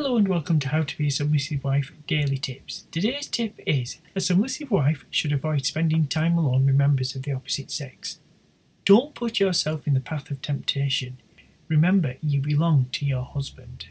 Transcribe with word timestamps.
Hello 0.00 0.16
and 0.16 0.28
welcome 0.28 0.60
to 0.60 0.68
How 0.68 0.84
to 0.84 0.96
Be 0.96 1.08
a 1.08 1.10
Submissive 1.10 1.64
Wife 1.64 1.90
Daily 2.06 2.38
Tips. 2.38 2.84
Today's 2.92 3.26
tip 3.26 3.58
is 3.66 3.98
a 4.14 4.20
submissive 4.20 4.70
wife 4.70 5.04
should 5.10 5.32
avoid 5.32 5.66
spending 5.66 6.06
time 6.06 6.38
alone 6.38 6.66
with 6.66 6.76
members 6.76 7.16
of 7.16 7.24
the 7.24 7.32
opposite 7.32 7.72
sex. 7.72 8.20
Don't 8.84 9.16
put 9.16 9.40
yourself 9.40 9.88
in 9.88 9.94
the 9.94 10.00
path 10.00 10.30
of 10.30 10.40
temptation. 10.40 11.18
Remember, 11.66 12.14
you 12.22 12.40
belong 12.40 12.86
to 12.92 13.04
your 13.04 13.24
husband. 13.24 13.86